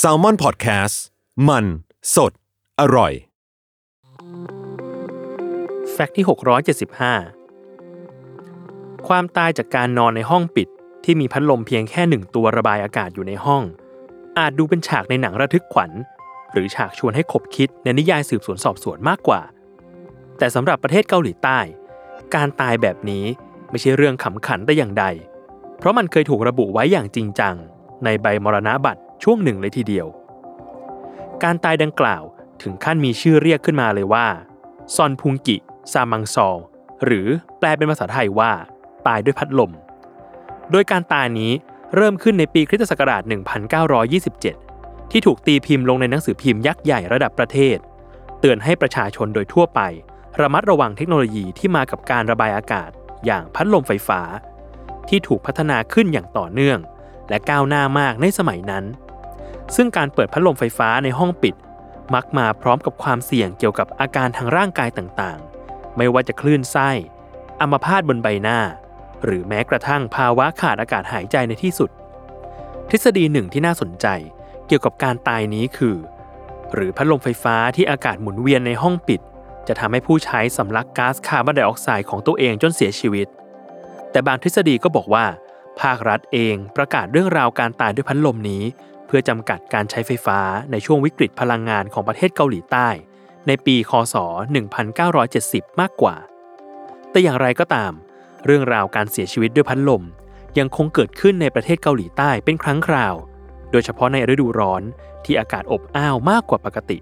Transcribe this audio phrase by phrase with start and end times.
[0.00, 0.96] s a l ม o n PODCAST
[1.48, 1.64] มัน
[2.14, 2.32] สด
[2.80, 3.12] อร่อย
[5.92, 6.24] แฟกต์ที่
[7.50, 10.68] 675 ความตายจากการนอนในห้องปิด
[11.04, 13.62] ที่มีพัดลมเพียงแค่หนึ่งตัวระบายอากาศอยู่ในห้อง
[14.38, 15.90] อาจดูเป็นฉากในหนังระทึกขวัญ
[16.52, 19.40] หรือฉากชวนให้ขบคิดในนิยายสืบสวนสอบสวนมากกว่า
[20.38, 21.58] แต่สำหรับประเทศเกาหลีใต้
[22.34, 23.24] การตายแบบนี้
[23.70, 25.04] ไม่ใช่เรื่องขำขันแต่อย่างใด
[25.78, 27.56] เพราะมันเคยถูกระบุไว้อย่างจริงจัง
[28.04, 30.06] ในใบมรณบัตรช่วงหนึ่งเลยทีเดียว
[31.42, 32.22] การตายดังกล่าว
[32.62, 34.26] ถึงขั้นมีชื่อเรียกขึ้นมาเลยว่า
[34.94, 35.56] ซอนพุงกิ
[35.92, 36.58] ซามังซอล
[37.04, 37.26] หรือ
[37.58, 38.52] แปลเป็นภาษาไทยว่า
[39.06, 39.72] ตายด้วยพัดลม
[40.70, 41.52] โดยการตายนี้
[41.96, 43.22] เริ่มขึ้นในปีคริสตศักราช
[44.16, 47.76] 1927 ที่ถูกตีพิมพ์ลงในหนังสือพิมพ์ยักษ์ใหญ่ระดับประเทศ
[48.40, 49.80] เตือนให้ประชาชนโดยทั่วไป
[50.40, 52.90] ระมัดระวังเทคโนโลยีที่มากับการระบายอากาศ
[53.26, 54.20] อย่างพัดลมไฟฟ้า
[55.08, 56.78] ที่ถูกพัฒนาขึ้นอย่างต่อเนื่อง
[57.30, 58.84] และก้าวหน้ามากในสมัยนั้น
[59.76, 61.54] ซึ่งการเปิดพัดลมไฟฟ้าในห้องปิด
[62.14, 66.90] มักมาพร้อมกับความเสี่ยงเกี่ยวกับอาการทางร่างกายต่างๆ ไม่ว่าจะคลื่นไส้
[67.60, 68.58] อัมพาตบนใบหน้า
[69.24, 71.90] หรือแม้กระทั่งภาวะขาดอากาศหายใจในที่สุด
[72.90, 74.06] ทฤษฎีหนึ่งที่น่าสนใจ
[74.66, 75.96] เกี่ยวกับการตายนี้คือ
[76.74, 79.20] หรือพัดลมไฟฟ้าที่อากาศหมุนเวียนในห้องปิด
[79.68, 83.26] จะทำให้ผู้ใช้สำลักก๊าซคาร์บอนไดออกไซด์ของตัวเองจนเสียชีวิต
[84.10, 85.24] แต่บางทฤษฎีก็บอกว่า
[85.82, 88.62] ภาครัฐเองประกาศเรื่องราวการตายด้วยพัดลมนี้
[89.06, 92.88] เพื่อจำกัดการใช้ไฟฟ้าในช่วงวิกฤตพลังงานของประเทศเกาหลีใต้
[93.46, 94.14] ในปี คศ
[94.98, 96.16] 1970 มากกว่า
[97.10, 97.92] แต่อย่างไรก็ตาม
[98.46, 100.02] เรื่องราวการเสียชีวิตด้วยพัดลม
[100.58, 103.14] ยังคงเกิดขึ้นในประเทศเกาหลีใต้เป็นครั้งคราว
[103.70, 104.82] โดยเฉพาะในฤดูร้อน
[105.24, 106.98] ที่อากาศอบอ้าวมากกว่าปกติ